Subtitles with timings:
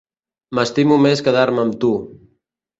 [0.59, 1.95] M'estimo més quedar-me amb tu.